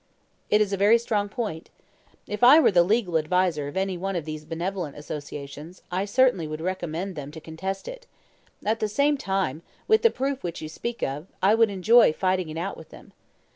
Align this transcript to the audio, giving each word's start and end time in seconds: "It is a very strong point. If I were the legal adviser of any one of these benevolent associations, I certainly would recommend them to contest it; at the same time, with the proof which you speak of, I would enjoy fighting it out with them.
"It 0.49 0.61
is 0.61 0.73
a 0.73 0.77
very 0.81 0.97
strong 0.97 1.29
point. 1.29 1.69
If 2.25 2.43
I 2.43 2.59
were 2.59 2.71
the 2.71 2.81
legal 2.81 3.19
adviser 3.19 3.67
of 3.67 3.77
any 3.77 3.99
one 3.99 4.15
of 4.15 4.25
these 4.25 4.45
benevolent 4.45 4.97
associations, 4.97 5.83
I 5.91 6.05
certainly 6.05 6.47
would 6.47 6.59
recommend 6.59 7.15
them 7.15 7.29
to 7.29 7.39
contest 7.39 7.87
it; 7.87 8.07
at 8.65 8.79
the 8.79 8.87
same 8.89 9.15
time, 9.15 9.61
with 9.87 10.01
the 10.01 10.09
proof 10.09 10.43
which 10.43 10.59
you 10.59 10.69
speak 10.69 11.03
of, 11.03 11.27
I 11.43 11.53
would 11.53 11.69
enjoy 11.69 12.13
fighting 12.13 12.49
it 12.49 12.57
out 12.57 12.77
with 12.77 12.89
them. 12.89 13.13